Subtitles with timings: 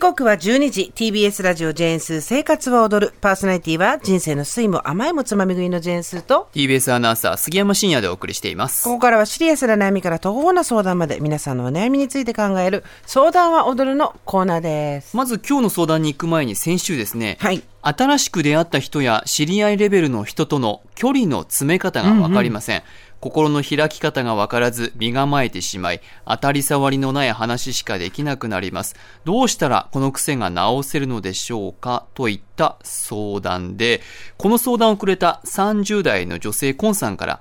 [0.00, 3.12] 刻は12時 TBS ラジオジェーンスー生活は踊る。
[3.20, 8.84] パーソナリティは人生の酸いも甘いもつまみ食いのジェーンスーと TBS アナウンサー杉山真也でお送りしています。
[8.84, 15.14] ここからはシリアスな悩みから途方な相談まで皆さんのお悩みについて考える相談は踊るのコーナーです。
[15.14, 17.62] まず今日の相談に行く前に先週ですね、はい。
[17.82, 22.82] 新しく出会った人や知り合いレベルの人との距離の詰め方が分かりません、
[23.20, 28.96] 心の開き方が分からず身構えてしまい当たり障りのない話しかできなくなります。
[29.24, 32.06] どうしたらこの癖が直せるのでしょうか？
[32.14, 34.00] といった相談で
[34.38, 37.40] この相談をくれた30代の女性コンさんから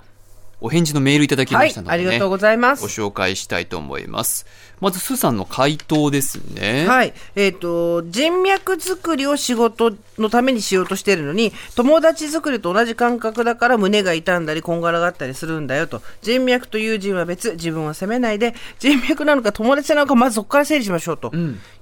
[0.62, 4.46] お返事のメールいただきましたので、ねはいありがとうございますご紹介したいと思います
[4.80, 7.14] まずスーさんの回答ですねはい。
[7.36, 16.02] えっ、と、人脈作りを仕事のためにしようとしてるのに、友達作りと同じ感覚だから胸が痛んだり、こんがらがったりするんだよと。
[16.22, 21.32] 人脈と友人は別、自分を責めないで、人脈なのか友達なのか、まずそこから整理しましょうと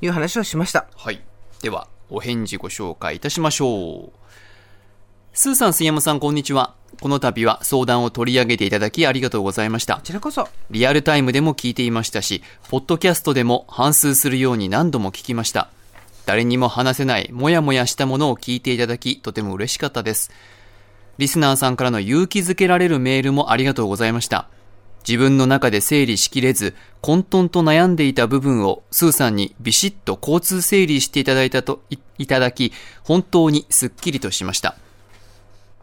[0.01, 0.87] いう話をしました。
[0.95, 1.21] はい。
[1.61, 4.26] では、お返事ご紹介いたしましょう。
[5.39, 6.73] スーさん、杉山さん、こんにちは。
[6.99, 10.01] この度は相談を取り上げていただきありがとうございましたこ。
[10.01, 10.49] ちらこそ。
[10.71, 15.69] リアルタイムでも聞いていましたし、ポッドキャストでも反数するように何度も聞きました。
[16.25, 20.31] 誰にも話せない、もやもやしたものを聞いていただき、とても嬉しかったです。
[21.19, 24.47] リスナーさんからの勇気づけられるメールもありがとうございました。
[25.07, 34.77] 自分の中で整理しきれず、混沌と悩んでいた部分を、スーさんにビシッと交通整理していただいたと、いいただき、本当にすっきりとしました。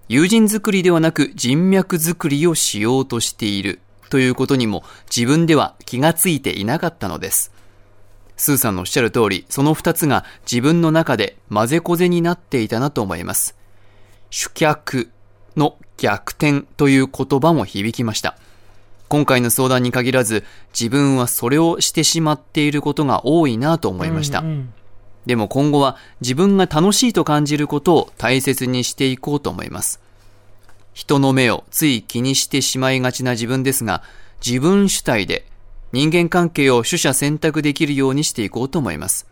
[0.08, 7.52] 友人作りではなく人脈作りをしようとしているということにも自分では気がついていなかったのです。
[8.36, 13.56] スーさんのおっしゃる通り、その二つが自分の中で混ぜこぜになっていたなと思います。
[14.30, 15.10] 主客
[15.56, 18.36] の逆転という言葉も響きました。
[19.08, 20.44] 今回の相談に限らず、
[20.78, 24.42] 自分はそれをしてしまっていることが多いなと思いました。
[25.26, 30.00] でも今後は自分が楽しいと感じることを大切にしていこうと思います。
[30.92, 34.02] 人の目をつい気にしてしまいがちな自分ですが、
[34.44, 35.46] 自分主体で
[35.92, 39.26] 人間関係を取捨選択できるようにしていこうと思います。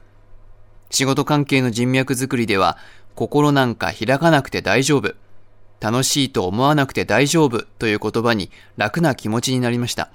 [0.91, 2.79] 仕事関係の人脈作りでは、
[3.15, 5.15] 心なんか開かなくて大丈夫。
[5.81, 10.11] 楽しいと思わなくて大丈夫という言葉に楽な気持ちになりました。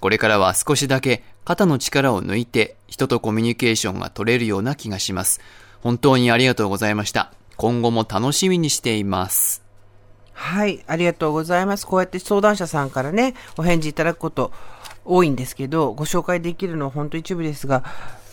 [0.00, 5.40] これからは少しだけ肩の力を抜いて人とコミュニケーションが取れるような気がします。
[5.82, 7.32] 本当にありがとうございました。
[7.56, 9.62] 今後も楽しみにしています。
[10.32, 11.86] はい、ありがとうございます。
[11.86, 14.52] こうやって相談者さんからね、お返事いただくこと
[15.04, 17.84] 多いんですけど、ご紹介できるのは本当一部ですが、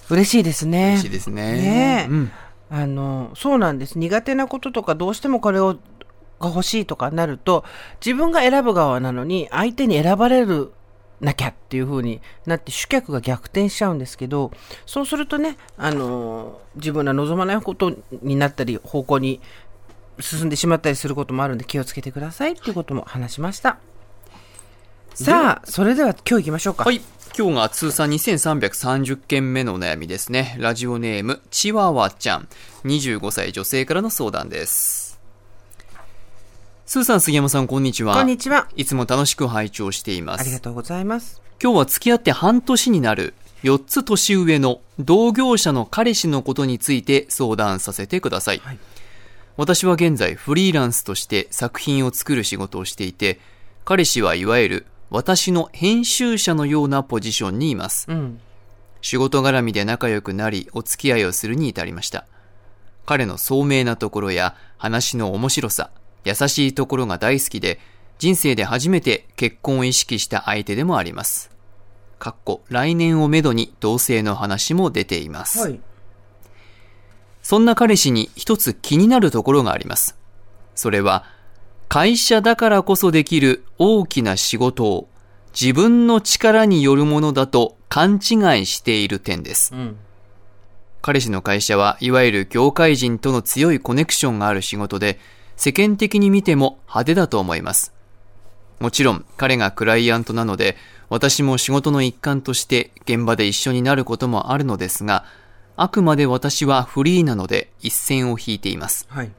[0.10, 0.92] 嬉しいですね。
[0.92, 2.32] 嬉しいですねねえうん
[2.70, 3.98] あの、そうなんです。
[3.98, 5.78] 苦手なこととか、どうしてもこれを、
[6.40, 7.64] が欲しいとかなると、
[8.06, 10.72] 自分が選ぶ側なのに、相手に選ばれる
[11.20, 14.52] なきゃっていう風になって主客が逆転しちゃうんですけど、
[14.86, 19.42] そうするとね、あの、自分が望まないことになったり、方向に
[20.20, 23.78] 進んでしまったりすることもあるんで気をつけてくださいっていうことも話しました。
[25.14, 26.84] さあ、それでは今日行きましょうか。
[26.84, 27.02] はい。
[27.38, 30.56] 今日が通算2330件目のお悩みですね。
[30.60, 32.48] ラジオネーム、チワワちゃん。
[32.86, 35.07] 25歳女性からの相談です。
[36.90, 38.16] スーさん、杉山さん、こんにちは。
[38.16, 38.70] こんにちは。
[38.78, 40.42] いつも楽しく拝聴しています。
[40.42, 41.42] ありがとうございます。
[41.62, 43.34] 今日は付き合って半年になる
[43.64, 48.60] 4つ年上の同業者の彼氏のことについて相談させてください。
[48.60, 48.80] はい
[49.58, 53.42] 私は現在フリーランスとして作品を作る仕事をしていて、
[53.84, 58.06] 彼氏はいわゆる私の編集者のようなポジションにいます。
[58.08, 58.40] うん。
[59.02, 62.28] 仕事絡みで仲良くなり、お付き合いをするに至りました。
[63.08, 65.90] 彼の聡明なところや話の面白さ、
[66.28, 67.80] 優しいところが大好きで、
[68.20, 71.52] 人生で初めて結婚を意識した相手でもあります。
[72.20, 75.60] かっこ来年をめどに同性の話も出ています。
[75.60, 75.80] はい。
[77.44, 80.18] そんな彼氏に一つ気になるところがあります。
[80.76, 81.26] それは、
[81.90, 85.08] 会社だからこそできる大きな仕事を
[85.60, 89.74] 自分の力によるものだと勘違いしている点です。
[89.74, 89.98] うん。
[91.02, 95.20] 彼氏の会社はいわゆる業界人との強いコネクションがある仕事で、
[95.58, 97.92] 世間的に見ても派手だと思います。
[98.80, 100.78] もちろん彼がクライアントなので、
[101.10, 105.26] 私も仕事の一環として現場で一緒になることもあるのですが、
[105.76, 109.08] あくまで私はフリーなので一線を引いています。
[109.10, 109.32] はい。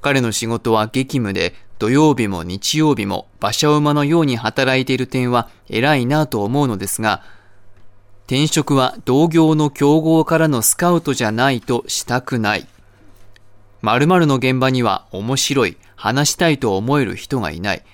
[0.00, 7.22] 彼の仕事は激務で土曜日も日曜日も馬車馬のように働いている点は偉いなと思うのですが、
[8.26, 12.66] 転職は同業の競合からのスカウトじゃないとしたくない。
[13.82, 17.84] 〇〇の現場には面白い、話したいと思える人がいない。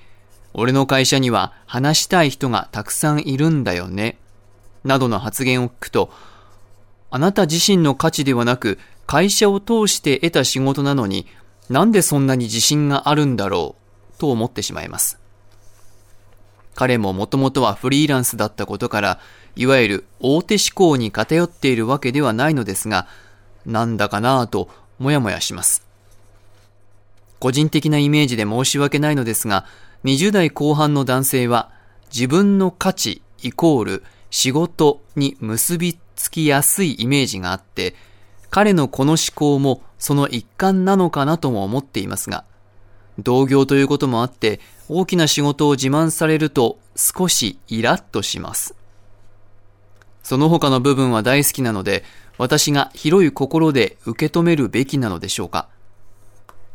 [0.55, 4.19] 俺の会社には話したい人がたくさんいるんだよね。
[4.85, 6.11] などの発言を聞くと、
[7.11, 11.27] あなた自身の価値ではなく、会社を通して得た仕事なのに、
[11.69, 13.77] なんでそんなに自信があるんだろ
[14.17, 15.19] う、と思ってしまいます。
[16.75, 19.21] 彼ももともとはフリーランスだったことから、
[19.57, 23.07] いわゆる大手志向に偏っているわけではないのですが、
[23.67, 24.69] なんだかなぁと
[25.03, 25.85] もやもやします。
[27.39, 29.67] 個人的なイメージで申し訳ないのですが、
[30.05, 31.71] 20代後半の男性は
[32.13, 37.95] 自分の価値イコール仕事に結びつきやすいイメージがあって、
[38.51, 42.45] 彼のこの思考もその一環なのかなとも思っていますが、
[43.19, 48.75] 同業ということもあって大きな仕事を自慢されると少しイラッとします。
[50.23, 52.05] その他の部分は大好きなので、
[52.39, 55.69] 私が広い心で受け止めるべきなのでしょうか。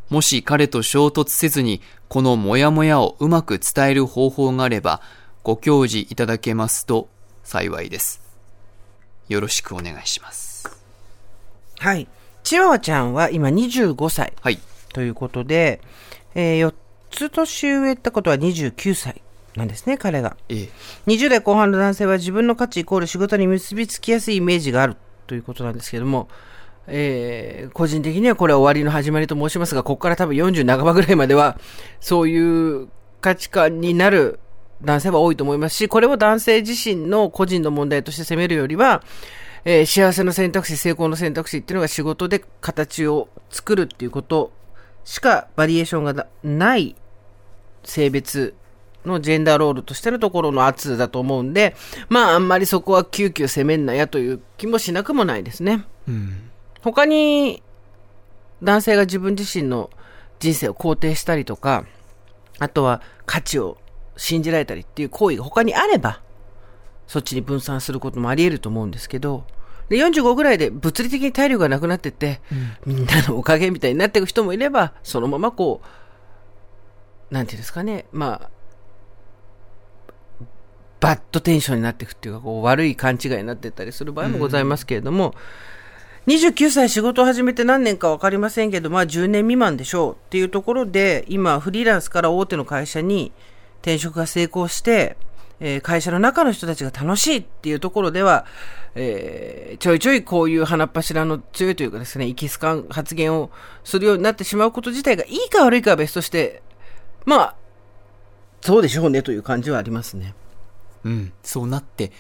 [0.10, 5.02] もし彼と衝突せずに、このモヤモヤをうまく伝える方法があれば、
[5.44, 7.10] ご教示いただけますと
[7.44, 8.22] 幸いです。
[9.28, 10.70] よろしくお願いします。
[11.80, 12.08] はい。
[12.44, 14.34] チワワちゃんは今25歳。
[14.42, 14.60] はい。
[14.94, 15.82] ということで、
[16.36, 16.74] えー、4
[17.12, 19.22] つ年上ってことは29歳
[19.56, 20.38] なんですね、彼が。
[20.50, 20.70] ええ、
[21.08, 24.96] 20代後半の男性は自分の価値イコール仕事に結びつきやすいイメージがある
[25.28, 26.28] ということなんですけども、
[26.88, 31.60] えー、個人的にはこれは終わりの始まりと申しますが、ここから多分40半ばぐらいまでは、
[32.00, 32.38] そうい
[32.84, 32.88] う
[33.22, 34.40] 価値観になる
[34.82, 39.04] 男性は多いと思いますし、これを男性自身の個人の問題として責めるよりは、
[39.66, 44.54] えー、幸せの選択肢、成功の選択肢っていうのが仕事で形を作るっていうこと
[45.08, 46.96] しかバリエーションがない
[47.84, 48.56] 性別
[49.08, 51.76] のジェンダーロールとしてのところの圧だと思うんで、
[52.10, 55.86] まああんまりそこは急遽責めんなやという気もしなくもないですね。
[56.08, 56.50] うん、
[56.82, 57.64] 他に
[58.62, 59.90] 男性が自分自身の
[60.40, 61.86] 人生を肯定したりとか、
[62.60, 63.78] あとは価値を
[64.16, 66.22] 信じられたりっていう行為が他にあれば、
[67.08, 69.46] そっちに分散することもあり得ると思うんですけど、
[69.90, 72.42] で、45ぐらいで物理的に体力がなくなってって、
[72.86, 75.82] うん、みんなのおかげみたいになっていく人もいれば、そのままこ
[77.32, 78.50] う、なんていうんですかね、まあ、
[81.00, 85.36] バッドテンションになっていくっていうか、こう、悪い勘違いになっていったりする場合もございますけれども、
[86.26, 93.32] うん、29歳仕事を始めて何年か分かりませんけど、まあ10年未満でしょうっていうところで、今、フリーランスから大手の会社に
[93.82, 95.18] 転職が成功して、
[95.60, 98.46] えー、会社の中の人たちが楽しいっていうところでは、
[98.96, 103.50] えー、ちょいちょいこういう鼻っ柱の強いというかですね、いきすかん発言を
[103.84, 106.62] するようになってしまうこと自体がいいか悪いかは別として、
[107.26, 107.56] まあ、
[108.62, 110.34] そうでしょうねという感じはありますね。
[111.04, 112.12] うん、そうなって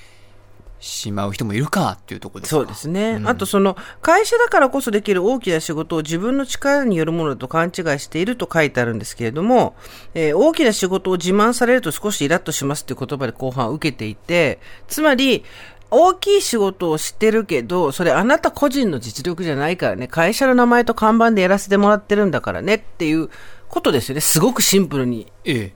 [0.79, 9.75] しまう人もいるかっていうところですそうですね、うん、あとその会社だからこそできる大きな仕事を自分の力によるものだと勘違いしていると書いてあるんですけれども、
[10.13, 15.43] えー、大きな仕事を自慢されると少しイラッとしますっていう言葉で後半受けていてつまり
[15.89, 23.29] 大きい仕事をしてるけど、それあなた個人の実力じゃないからね、会社の名前と看板でやらせてもらってるんだからねっていう
[23.69, 24.19] ことですよね。
[24.21, 25.31] すごくシンプルに、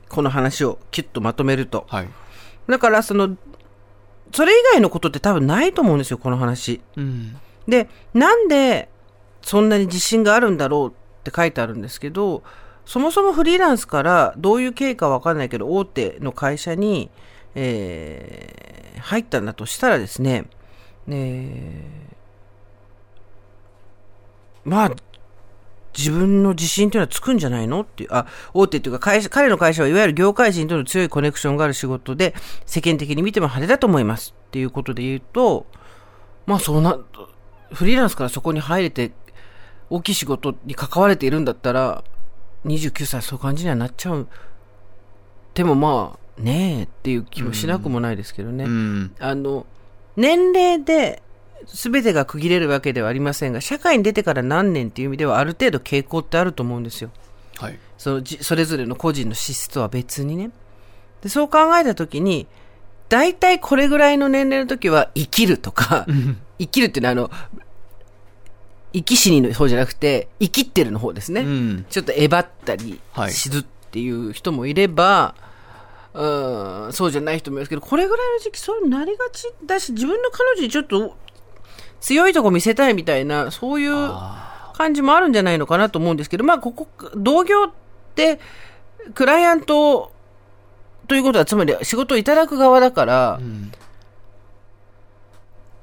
[0.10, 1.86] この話をキュッとまとめると。
[1.88, 2.10] はい
[2.68, 3.38] だからその、
[4.34, 6.82] それ以外のことって多分ないと思うんですよ、この話。
[6.96, 7.38] うん、
[7.68, 8.90] で、なんで
[9.42, 10.94] そんなに自信があるんだろうっ
[11.24, 12.44] て書いてあるんですけど、
[12.86, 17.10] そもそもフリーランスからどういう経緯かわかんないけど、大手の会社に、
[17.56, 20.46] えー、入ったんだとしたらですね、
[21.08, 24.92] えー、まあ、
[25.98, 27.82] 自分の自信というのはつくんじゃないの？
[27.82, 32.34] っていう、あ、大手というか会社、彼の会社はいわゆる業界人との強いコネクションがある仕事で、
[32.66, 35.66] 世間的に見ても派手だと思いますっていうことで言うと、
[36.46, 37.00] まあそうな、
[37.74, 39.12] フリーランスからそこに入れて、
[39.90, 42.04] 大きい仕事に関われているんだったら、
[42.66, 44.28] 29歳そういう感じにはなっちゃう。
[45.54, 48.64] でもまあ、ねえっていう気もしなくもないですけどね。
[48.64, 49.66] うん、あの、
[50.16, 51.22] 年齢で
[51.66, 57.12] 全てが区切れるわけではありませんが、社会に出てから何年っていう意味では、ある程度傾向ってあると思うんですよ。
[57.58, 57.80] はい。
[57.98, 60.52] そのそれぞれの個人の資質とは別にね。
[61.22, 62.48] で、そう考えたときに、
[63.10, 66.06] 大体これぐらいの年齢の時は生きるとか、
[66.58, 67.32] 生きるっていうのはあの、
[68.94, 71.42] 生き死にの方じゃなくて、生きってるの方ですね。
[71.42, 73.00] うん、ちょっとえばったり、
[73.30, 75.36] しずっていう人もいれば、
[76.14, 81.16] うん、そうじゃない人もいますけど、これぐらいの時期そうなりがちだし、自分の彼女にちょっと
[82.02, 83.92] 強いとこ見せたいみたいな、そういう
[84.76, 87.72] 感じもあるんじゃないのかなと思うんですけど、まあ、ここ、同業っ
[88.16, 88.40] て、
[89.14, 90.12] クライアント
[91.08, 93.72] ということは、つまり仕事をいただく側だから、うん、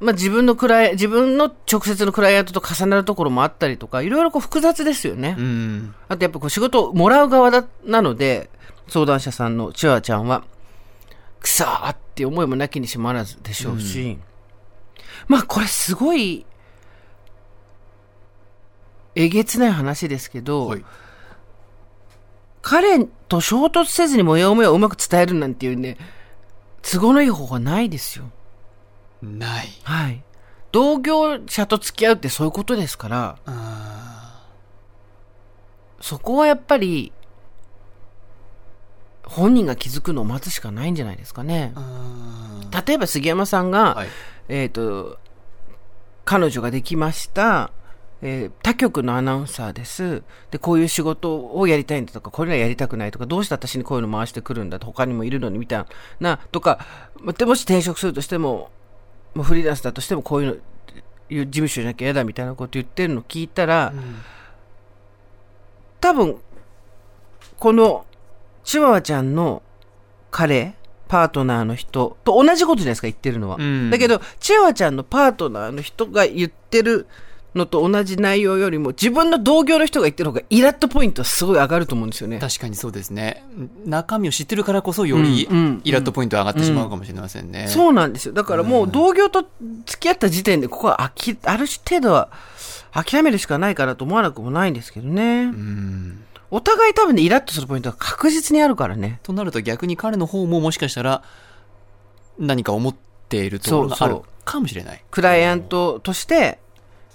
[0.01, 5.37] まあ自分のクライ、自分の直接のクライアントと重なるところもあったりとか、いろいろこう複雑ですよね。
[5.39, 8.51] うん、あとやっぱこう仕事をもらう側だ、なので、
[8.89, 10.45] 相談者さんのチワちゃんは、
[11.41, 14.23] くさーって思いもなきにしもあらずでしょうし、うん
[15.27, 16.47] まあこれすごい、
[19.15, 20.85] えげつない話ですけど、はい
[22.61, 25.97] 彼と衝突せずにモヤモヤをうまく伝えるなんていうね、
[26.83, 28.31] 都合のいい方法はないですよ。
[29.23, 29.69] ない。
[29.85, 30.23] はい。
[30.71, 34.45] 同業者と付き合うってそういうことですから、あ
[36.01, 37.13] そこはやっぱり、
[39.29, 41.75] 本人が気づくのを待つしかないんじゃないですかね
[42.87, 44.09] 例えば杉山さんが、ーはい。
[44.49, 45.19] えっ、と、
[46.25, 47.71] 彼女ができました。
[48.21, 50.23] えー他局のアナウンサーです。
[50.51, 55.85] で、こういう仕事をやりたいんだとか、これはやりたくないとか、どうして私にこういうの回してくるんだと、他にもいるのにみたい
[56.21, 56.85] な、とか、
[57.21, 58.71] までもし転職するとしても、
[59.35, 60.55] もうフリーランスだとしてもこういうの、
[61.31, 63.93] いう事務所じゃなきゃ嫌だみたいなこと言ってるのを聞いたら、
[66.01, 66.37] 多分、
[67.59, 68.05] この、
[68.69, 69.63] チワワちゃんの
[70.31, 70.75] 彼、
[71.09, 73.57] パートナーの人と同じことじゃないですか、言ってるのは。
[73.59, 77.07] うんだけど、チワワちゃんのパートナーの人が言ってる
[77.55, 82.41] のと同じ内容よりも、自分の同業の人が言ってる方がイラッとポイントはすごい上がると思うんですよね。
[82.41, 83.43] 確かにそうですね。
[83.87, 85.49] 中身を知ってるからこそより
[85.85, 87.69] イラッとポイント上がってしまうかもしれませんね。
[87.69, 88.35] そうなんですよ。
[88.35, 89.49] だからもう同業と
[89.87, 92.29] 付き合った時点で、ここはあきある程度は
[92.93, 95.45] 諦めるしかないかなと思わなくもないんですけどね。
[95.45, 99.21] うんお互い多分ね、イラッとするポイントは確実にあるからね。
[99.23, 101.23] となると逆に彼の方ももしかしたら
[102.39, 102.95] 何か思っ
[103.29, 105.05] ているところがあるかもしれない。
[105.11, 106.59] クライアントとして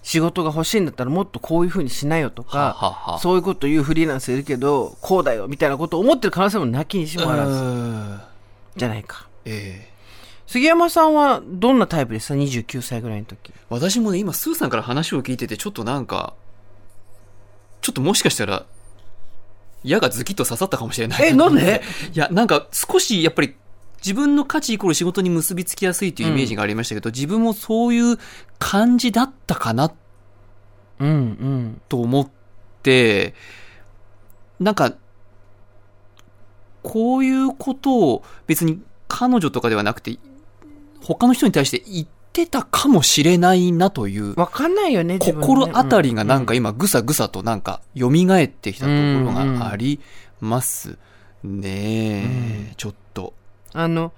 [0.04, 8.22] 仕事が欲しいんだったらもっとこういう風にしなよとか、はあはあはあそういうこと言うフリーランスいるけど、こうだよみたいなことを思ってる可能性もなきにしもあらずうん
[8.76, 9.28] じゃないか。
[9.46, 9.94] ええ
[10.46, 13.52] 杉山さんはどんなタイプですか ?29 歳ぐらいの時。
[13.70, 16.36] 私もね、今、スーさんから話を聞いてて、ちょっとなんか、
[17.82, 18.66] ちょっともしかしたら、
[19.84, 21.30] 矢がズキッと刺さったかもしれない。
[21.30, 21.82] えなんで？
[22.14, 23.56] いや、なんか少しやっぱり、
[23.98, 28.18] 自分の価値イコール仕事に結びつきやすいというイメージがありましたけど、自分もそういう
[28.60, 29.92] 感じだったかな
[31.00, 31.82] うんうん。
[31.90, 32.30] と思っ
[32.82, 33.34] て、
[34.60, 34.94] なんか、
[36.82, 40.18] こういうことを別に彼女とかではなくて、
[41.02, 50.00] 他の人に対して言ってたかもしれないなという、わかんないよね、心当たりがなんかう今ぐさぐさとなんか蘇ってきたところがあり
[50.42, 50.98] ます
[51.44, 52.74] ね。
[52.78, 53.34] ちょっと。
[53.74, 54.12] あの、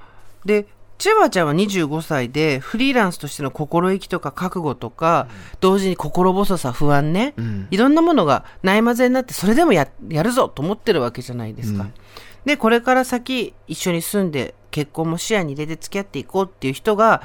[0.45, 0.67] で、
[0.97, 5.27] チワちゃんは25歳で、フリーランスとしての心意気とか覚悟とか、
[5.59, 11.83] 同時に心細さ、不安ね、うんいろんなものがないまぜになって、それでもややるぞと思ってるわけじゃないですか。
[11.83, 11.93] うん
[12.45, 17.23] で、これから先、一緒に住んで、結婚も視野に入れて付き合っていこうっていう人が、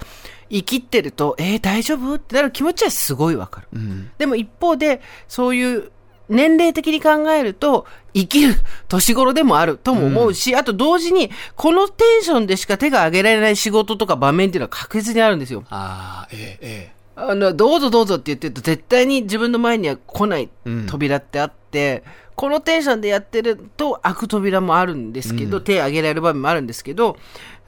[0.48, 2.14] 生きってると、えー、大丈夫？
[2.14, 3.68] ってなる気持ちはすごいわかる。
[3.72, 5.90] うんでも一方で、そういう
[6.28, 8.54] 年齢的に考えると、生きる
[8.86, 15.64] 年頃でもあるとも思うし、あと同時に、このテンションでしか手が挙げられない仕事とか場面っていうのは確実にあるんですよ。
[15.70, 22.02] ああ、ええ、えあの、どうぞどうぞって言ってると、絶対に自分の前には来ないうん扉ってあって、
[22.34, 27.18] このテンションでやってると開く扉もあるんですけど、手挙げられる場面もあるんですけど、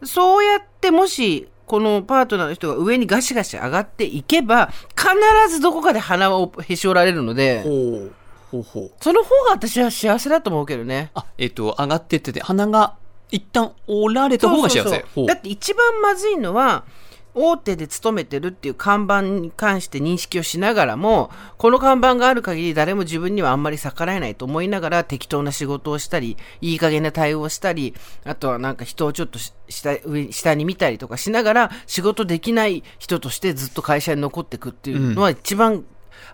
[0.02, 5.08] そうやってもし、このパートナーの人が上にガシガシ上がっていけば、必
[5.50, 7.70] ずどこかで鼻をへし折られるので、ほ
[8.06, 8.12] う。
[8.50, 8.90] ほうほう。
[9.00, 11.10] その方が私は幸せだと思うけどね。
[11.14, 12.96] あ、えっ、と、上がってってて、鼻が
[13.30, 14.82] 一旦折られた方が幸せ。
[14.82, 16.84] そうそうそうだって一番まずいのは、
[17.34, 35.84] 大手で勤めてるっていう看板に関して認識をしながらも、この看板がある限り誰も自分にはあんまり逆らえないと思いながら適当な仕事をしたり、いい加減な対応をしたり、あとはなんか人をちょっとし下上下に見たりとかしながら仕事できない人としてずっと会社に残っていくっていうのは一番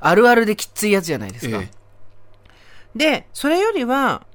[0.01, 1.61] あるあるできついやつじゃないですか。
[1.63, 1.71] え
[2.97, 4.27] で、それよりは、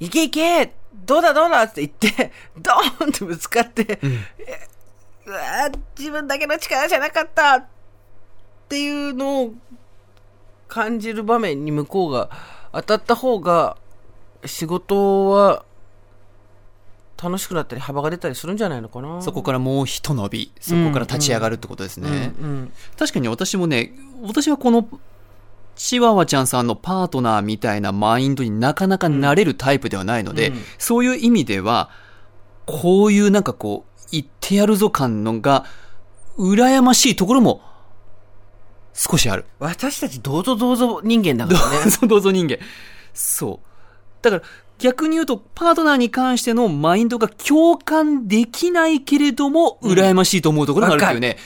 [0.00, 4.12] いけいけどうだどうだって言って、 ドーンってぶつかって、えうん
[4.46, 4.68] え
[5.26, 7.66] うわー自分だけの力じゃなかったっ
[8.68, 9.54] ていうのを
[10.68, 12.30] 感じる場面に向こうが
[12.72, 13.76] 当たった方が、
[14.44, 15.64] 仕事は
[17.22, 19.22] 楽しくなったり幅が出たりするんじゃないのかな。
[19.22, 22.32] そこからもう一伸び、そこから立ち上がるってことですね。
[22.40, 24.88] うんうん確かに私もね、私はこの、
[25.74, 31.90] チワワちゃんさんのパートナーみたいなマインドになかなかなれるタイプではないので、うんそういう意味では、
[32.66, 35.64] こういうなんかこう、言ってやるぞ感のが、
[36.38, 37.62] 羨ましいところも、
[38.94, 39.44] 少しある。
[39.58, 41.84] 私たちどうぞどうぞ人間だどからね。
[41.86, 42.58] うぞどうぞ人間。
[43.14, 43.66] そう。
[44.22, 44.42] だから、
[44.78, 51.38] 逆に言うと、パートナーに関してのマインドが共感できないけれども、羨ましいと思うところがあるっていうね、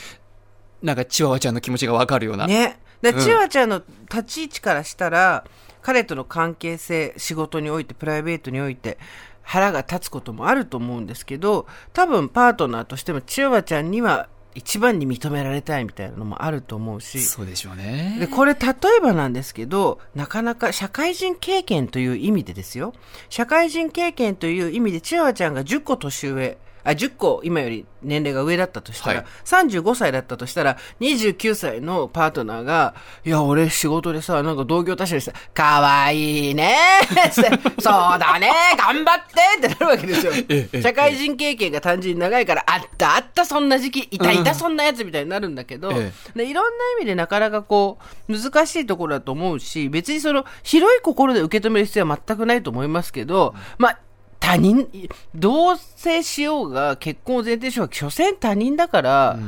[0.83, 2.47] なんかチワワちゃんの気持ちがわかるような。
[2.47, 2.80] ね。
[3.03, 5.45] で、うんチワちゃんの立ち位置からしたら、
[5.83, 8.99] 彼との関係性、仕事において、プライベートにおいて、
[9.43, 17.21] 腹が立つこともあると思うんですけど、多分パートナーとしても、チワちゃんには一番に認められたいみたいなのもあると思うし。
[17.21, 18.17] そうでしょうね。
[18.19, 22.95] で、これ例えばなんですけど、なかなか社会人経験という意味でですよ。
[23.29, 29.26] 社会人経験という意味で、チワワちゃんが10個年上、あ、10個今より年齢が上だったとしたら、はい。
[29.45, 37.43] 35歳だったとしたら、29歳のパートナーが、いや、俺仕事でさ、なんか同業他社にさ、かわいいねって
[37.83, 40.33] そうだね頑張ってってなるわけですよ。
[40.49, 40.83] ええ。
[40.83, 46.12] 社会人経験が単純に長いから、あったあったそんな時期、いたいたそんなやつみたいになるんだけど、え。
[46.35, 53.99] でいろんな意味でなかなかこう難しいところだと思うし別にその広い心で受け止める必要は全くないと思いますけど、まあ
[54.47, 54.88] 他人
[55.35, 59.38] 同棲しようが結婚を前提しようが所詮他人だから、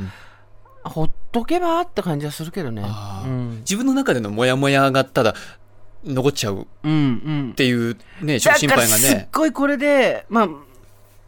[0.83, 2.83] ほっとけばって感じはするけどね。
[3.25, 5.35] うん自分の中でのモヤモヤがただ
[6.03, 6.95] 残っちゃうっうんう
[7.51, 9.29] んていうね、ちょっと心配がだからすっね。
[9.31, 10.49] ごいこれで、まあ、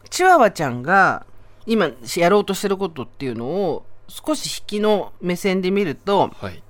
[0.10, 1.26] チワワちゃんが
[1.66, 6.62] 今やろうとしてることっていうのを少し引きの目線で見ると、はい。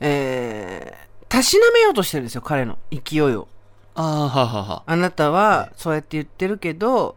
[0.00, 3.48] えー、たしなめようとしてるんですよ、彼の勢いを。
[3.96, 4.92] ああ、はあはあはあ。
[4.92, 7.16] あなたはそうやって言ってるけど、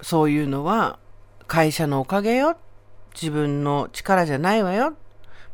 [0.00, 0.98] そういうのは
[1.46, 2.56] 会社のおかげよ。
[3.14, 4.94] 自分の力じゃないわよ。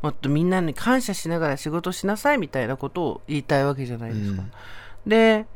[0.01, 4.41] もっとみんなに感謝しながら仕事しなさいみたいなことを言いたいわけじゃないですか。
[4.41, 4.51] うん
[5.05, 5.47] で、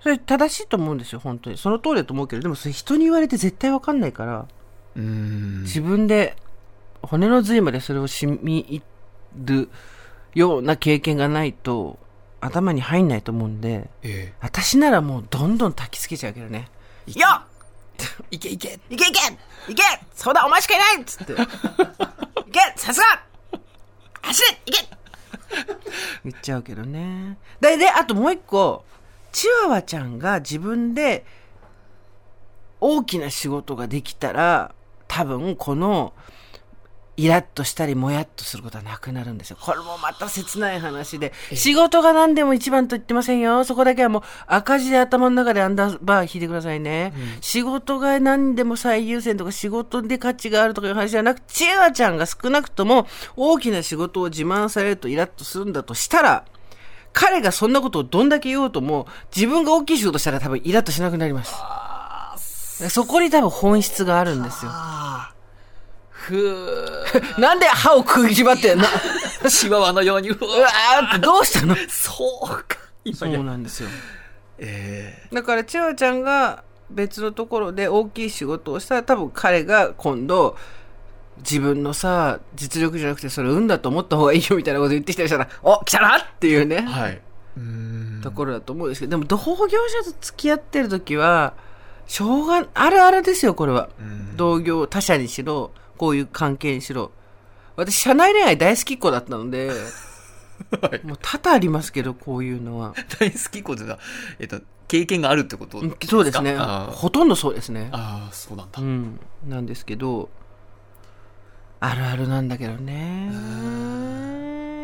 [0.00, 1.56] それ正しいと思うんですよ、本当に。
[1.56, 4.46] その通りだと思うけど、でもそれ人に言われて絶対わかんないから、
[4.96, 5.62] うーん。
[5.62, 6.36] 自分で
[7.02, 8.82] 骨の髄までそれを染み入
[9.36, 9.68] る
[10.34, 11.98] ような経験がないと
[12.40, 16.68] 頭に入んないと思うんで、え私ならもうどんどん焚きつけちゃうけどね。
[17.06, 17.42] えよっ！
[18.30, 18.80] い けいけ！
[18.88, 19.72] いけいけ！
[19.72, 19.82] いけ！
[20.14, 21.32] そうだお前しかいないっつって。
[21.36, 21.36] い
[22.50, 22.60] け！
[22.76, 23.22] さすが！
[24.22, 24.58] 走れ！
[24.66, 24.88] いけ！
[26.24, 27.36] 言っちゃうけどね。
[27.60, 28.84] で、で、あともう一個、
[29.32, 31.24] チワワちゃんが自分で
[32.80, 34.74] 大きな仕事ができたら、
[35.08, 36.14] 多分この、
[37.20, 39.58] イラッとしたりもやっとすることはなくなるんですよ。
[39.60, 41.34] これもまた切ない話で。
[41.52, 43.62] 仕事が何でも一番と言ってませんよ。
[43.64, 47.12] そこだけはもう赤字で頭の中でアンダーバー引いてくださいね。
[47.42, 53.06] 仕事が何でも最優先とか仕事で価値があるとかいう話じゃなく、チワちゃんが少なくとも
[53.36, 56.46] 大きな仕事を自慢されるとイラッとするんだとしたら、
[57.12, 62.88] 彼がそんなことをどんだけ言おうとも、自分が大きい仕事したら多分イラッとしなくなります。
[62.88, 64.70] そこに多分本質があるんですよ。
[66.20, 67.40] ふー。
[67.40, 68.84] なんで歯を食いしばってんの？
[69.48, 71.74] シワワのように、ううわーってどうしたの？
[71.88, 72.78] そうか。
[73.14, 73.88] そうなんですよ。
[74.58, 80.56] えだから、千代ちゃんが別のところで大きい仕事をしたら、多分彼が今度、
[81.38, 87.20] 自分のさ、実力じゃなくてそれ運だと思った方がいいよみたいなこと言ってきたりしたら、お来たなっていうね、えはい。
[88.22, 91.54] ところだと思うんですけど、でも同業者と付き合ってる時は、
[92.10, 93.88] しょうが、あるあるですよ、これは。
[94.00, 97.12] うん同業、他社にしろ、こういう関係にしろ。
[97.76, 99.74] 私、社内恋愛大好きっ子だったので、は
[100.96, 102.94] いもう多々ありますけど、こういうのは。
[103.20, 103.98] 大好きことだ。
[104.40, 106.56] えっと、経験があるってことうんそうですね。
[106.56, 107.90] ほとんどそうですね。
[107.92, 108.84] あー、そうなんだう。
[108.84, 109.20] ん。
[109.48, 110.30] なんですけど、
[111.78, 113.30] あるあるなんだけどね。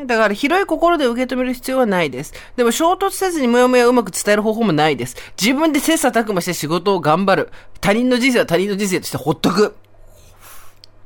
[0.05, 2.35] だから広い心で受け止める必要はないです。
[2.57, 5.17] でも衝突せずにもやもやをうまく伝える方法もないです。
[5.41, 7.51] 自分で切磋琢磨して仕事を頑張る。
[7.81, 9.69] 他人の人生は他人の人生としてほっとく。
[9.69, 9.73] っ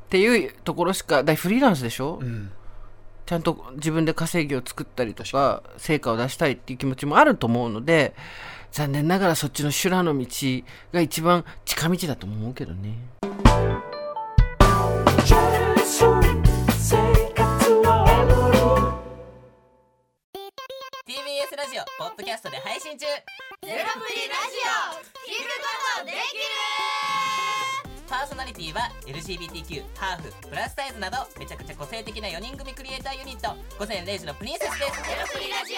[0.09, 2.51] ていうところしか、だフリーランスでしょ、うん。
[3.25, 8.13] ちゃんと自分で稼ぎを作ったりとか、成果を出したいっていう気持ちもあると思うので、
[8.73, 10.25] 残念ながらそっちの修羅の道
[10.91, 12.97] が一番近道だと思うけどね。
[22.01, 23.05] ポッドキャストで配信中。
[23.05, 23.21] ゼロ
[23.61, 24.97] プリラジオ。
[25.21, 26.41] 聞くことできる。
[28.09, 33.55] パーソナリティは LGBTQ ハーフプラスサイズなどめちゃくちゃ個性的な4人組クリエイターユニット。
[33.77, 35.03] 午前0時のプリンセスです。
[35.03, 35.75] ゼロプリラジ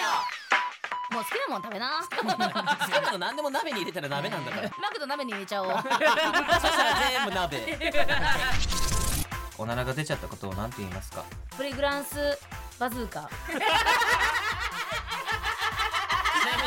[1.12, 1.90] もう好きなもん食べな。
[2.00, 4.70] 好きなの何でも鍋に入れたら鍋なんだから。
[4.80, 5.72] マクド鍋に入れちゃおう。
[5.72, 7.92] そしたら全部鍋。
[9.58, 11.22] おならが出ちゃったことを何て言いますか？
[11.58, 12.16] プリグランス
[12.80, 13.28] バズーカ